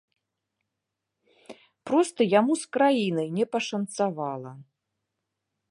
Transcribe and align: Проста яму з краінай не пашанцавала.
Проста 1.89 2.21
яму 2.39 2.53
з 2.63 2.73
краінай 2.77 3.27
не 3.37 3.45
пашанцавала. 3.57 4.51